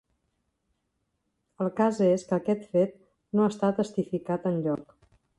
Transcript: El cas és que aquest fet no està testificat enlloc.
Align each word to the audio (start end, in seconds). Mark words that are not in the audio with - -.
El 1.65 1.67
cas 1.81 1.99
és 2.05 2.23
que 2.31 2.35
aquest 2.37 2.65
fet 2.71 2.95
no 3.41 3.45
està 3.53 3.69
testificat 3.81 4.49
enlloc. 4.53 4.97